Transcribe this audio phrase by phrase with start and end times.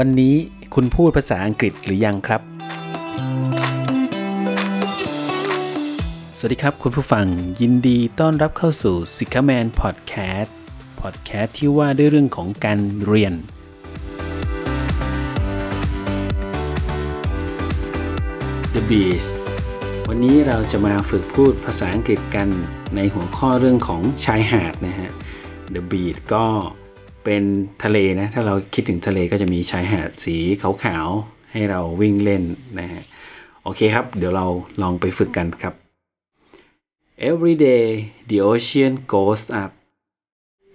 [0.00, 0.34] วันนี้
[0.74, 2.40] คุณพูดภาษาอังกฤษหรือยังครับ
[6.38, 7.26] สวัสดีครับคุณผู้ฟัง
[7.60, 10.50] ยินดีต้อนรับเข้าสู่ s i k a Man Podcast
[11.00, 13.34] Podcast ที่ว่าด้วยเรื่องของการเรียน
[18.74, 19.30] The Beast
[20.08, 22.48] วันนี้เราจะมาฝึกพูดภาษาอังกฤษกัน
[22.96, 25.10] ในหัวข้อเรื่องของชายหาดนะฮะ
[25.74, 26.46] The Beach ก็
[27.26, 27.44] เป็น
[27.84, 32.42] ทะเลนะ ถ้าเราคิดถึงทะเลก็จะมีชายหาดสีขาวๆ ให้เราวิ่งเล่น
[32.80, 33.02] นะฮะ
[33.62, 34.46] โอเคครับ เดี๋ยวเรา
[34.82, 35.74] ลองไปฝึกกันครับ
[37.30, 37.86] Every day
[38.30, 39.70] the ocean goes up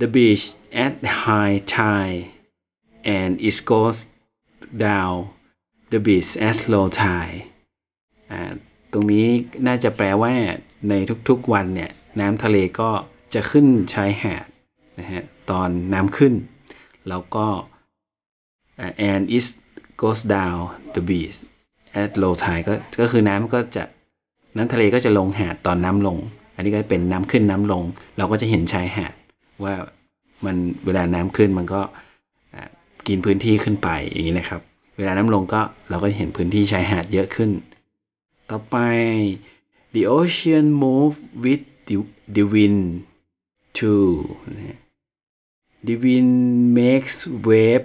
[0.00, 0.44] the beach
[0.84, 2.22] at high tide
[3.16, 3.98] and it goes
[4.86, 5.14] down
[5.92, 7.40] the beach at low tide
[8.30, 8.52] อ่า
[8.92, 9.26] ตรงนี้
[9.66, 10.32] น่าจะแปลว่า
[10.88, 10.94] ใน
[11.28, 11.90] ทุกๆวันเนี่ย
[12.20, 12.90] น้ำทะเลก็
[13.34, 14.46] จะขึ้นชายหาด
[14.98, 16.34] นะฮะตอนน้ำขึ้น
[17.08, 17.46] แล้วก็
[19.10, 19.46] and it
[20.02, 20.58] goes down
[20.94, 21.38] the beach
[22.02, 23.84] at low tide ก็ก็คือน้ำก็จะ
[24.56, 26.16] น้ำทะเลก็จะลงหาดตอนน้ำลง
[26.54, 27.82] อันนี้ก็เป็นน้ำขึ้นน้ำลง
[28.18, 29.14] เราก็จะเห็นชายหาด
[29.64, 29.74] ว่า
[30.44, 31.80] มันเวลาน้ำขึ้นมันก็
[33.08, 34.60] กินพื้นที่ขึ้นไปอย่างนี้นะครับ
[34.98, 35.60] เวลาน้ำลงก็
[35.90, 37.50] เราก็เห็นพื้นที่ชายหาดเยอะขึ้น
[38.50, 38.76] ต่อไป
[39.94, 41.96] the ocean move with the,
[42.34, 42.82] the wind
[43.78, 44.08] too
[45.86, 46.34] the wind
[46.78, 47.16] makes
[47.48, 47.84] wave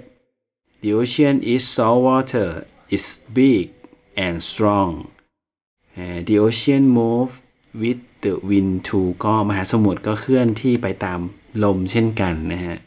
[0.82, 2.50] the ocean is salt water
[2.96, 3.06] is
[3.38, 3.66] big
[4.26, 4.92] and strong
[6.28, 7.32] the ocean move
[7.82, 11.20] with the wind too ก็มหาสมุทรก็เคลื่อนที่ไปตาม
[11.64, 12.78] ลมเช่นกันนะฮะ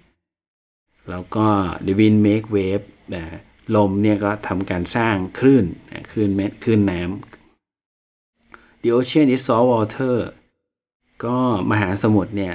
[1.10, 1.48] แล้วก็
[1.86, 3.24] the wind make wave นะ
[3.76, 5.64] ลมเนี่ยก็ทำการสร้างคลื่น
[6.10, 10.16] คลื่นเม็ดคลื่นน้ำ the ocean is salt water
[11.24, 11.38] ก็
[11.70, 12.54] มหาสมุทรเนี่ย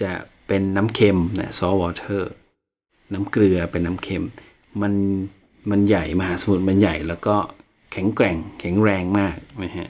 [0.00, 0.12] จะ
[0.52, 2.22] เป็นน้ำเค็มนะ salt water
[3.12, 4.24] น้ำเกลือเป็นน้ำเค็ม
[4.80, 4.92] มัน
[5.70, 7.36] มันใหญ่มหาสมุทรมันใหญ่แล้วก็
[7.92, 9.88] แข็งแกร่งแข็งแรงมากนะฮะ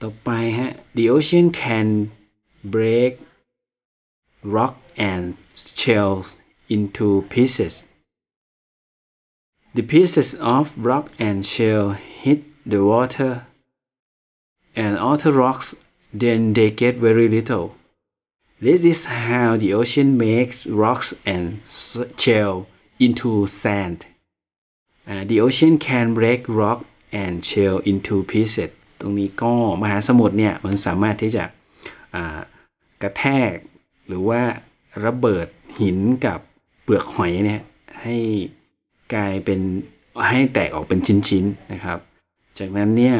[0.00, 1.88] ต่อไปฮะ the ocean can
[2.74, 3.12] break
[4.56, 4.74] rock
[5.08, 5.22] and
[5.80, 6.26] shells
[6.74, 7.74] into pieces
[9.76, 11.86] the pieces of rock and shell
[12.24, 12.40] hit
[12.72, 13.32] the water
[14.82, 15.68] and other rocks
[16.22, 17.66] then they get very little
[18.66, 21.44] this is how the ocean makes rocks and
[22.22, 22.54] shell
[23.06, 23.30] into
[23.62, 23.98] sand
[25.10, 26.80] uh, the ocean can break rock
[27.22, 31.44] and shell into pieces ตรงนี้ก็มหาสมุทรเนี่ยมันสามารถที่จะ
[33.02, 33.54] กระแทก
[34.06, 34.42] หรือว่า
[35.04, 35.46] ระเบิด
[35.80, 36.38] หินกับ
[36.82, 37.62] เปลือกหอยเนี่ย
[38.02, 38.16] ให้
[39.14, 39.60] กลายเป็น
[40.30, 41.98] ให้แตกออกเป็นชิ้นๆนะครับ
[42.58, 43.16] จากนั้นเนี่ย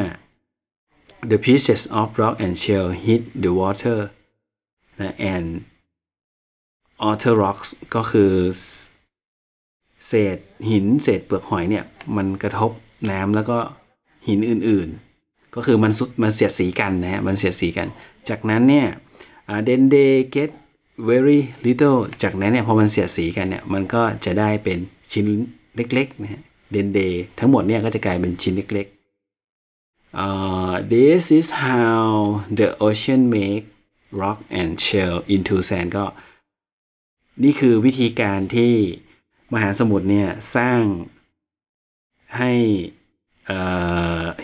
[1.31, 3.97] the pieces of rock and shell hit the water
[5.31, 5.47] and
[7.09, 8.31] other rocks ก็คือ
[10.07, 10.37] เศษ
[10.69, 11.83] หินเศษเปลือกหอยเนี่ย
[12.15, 12.71] มันกระทบ
[13.11, 13.57] น้ำแล้วก็
[14.27, 17.87] หินอื่นๆ ก็คือมันซุดมันเสียดสีกันนะฮะมันเสียดสีกัน
[18.29, 18.87] จากนั้นเนี่ย
[19.67, 20.51] then they get
[21.09, 24.79] very little จากนั้นเนี่ยพอมันเสียดสีกันเนี่ยมันก็จะได้เป็น
[25.11, 25.27] ชิ้น
[25.75, 26.41] เล็กๆนะฮะ
[26.73, 32.03] then they ทั้งหมดเนี่ยก็จะกลายเป็นชิ้นเล็กๆ uh, this is how
[32.59, 33.65] the ocean make
[34.21, 36.05] rock and shell into sand ก็
[37.43, 38.73] นี่คือวิธีการที่
[39.53, 40.81] มหาสมุทรเนี่ย สร้าง
[42.37, 42.51] ให้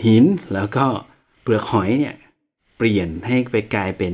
[0.06, 0.24] หิน
[0.54, 0.86] แล้วก็
[1.42, 2.16] เปลือกหอยเนี่ย
[2.76, 4.12] เปลี่ยนให้ไปกลายเป็น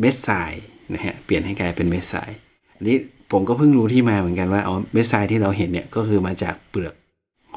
[0.00, 0.52] เม็ดทราย
[0.94, 2.30] นะฮะ เปลี่ยนให้กลายเป็นเม็ดทราย
[2.74, 2.96] อันนี้
[3.32, 6.94] ผมก็เพิ่งรู้ที่มาเหมือนกันว่าเอ๋อเม็ดทรายที่เราเห็นเนี่ยก็คือมาจากเปลือก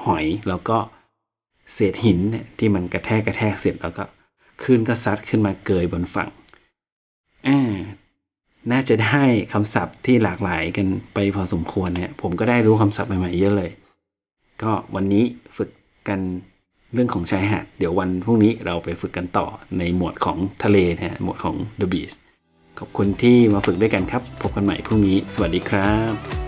[0.06, 0.78] หอยแล้วก็
[1.74, 4.04] เศษหินเนี่ยที่มันกระแทกกระแทกเสร็จแล้วก็
[4.64, 6.30] คลื่นก็ซัดขึ้นมาเกยบนฝั่ง
[7.48, 7.76] อ่า
[8.72, 13.72] น่าจะได้คำศัพท์ที่หลากหลายกันไปพอสมควรเนี่ยผมก็ได้รู้คำศัพท์ใหม่ๆเยอะเลย
[14.64, 15.24] ก็วันนี้
[15.58, 15.70] ฝึก
[16.08, 16.20] กัน
[16.94, 19.48] เรื่องของชายหาด เดี๋ยววันพรุ่งนี้เราไปฝึกกันต่อ
[19.78, 22.16] ในหมวดของทะเลนะฮะหมวดของ The Beach
[22.80, 26.41] ขอบคุณที่มาฝึกด้วยกันครับ พบกันใหม่พรุ่งนี้ สวัสดีครับ